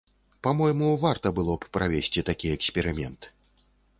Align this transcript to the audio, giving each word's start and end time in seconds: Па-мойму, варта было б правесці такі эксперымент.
Па-мойму, 0.45 0.87
варта 1.03 1.27
было 1.41 1.57
б 1.65 1.69
правесці 1.77 2.25
такі 2.31 2.47
эксперымент. 2.57 3.31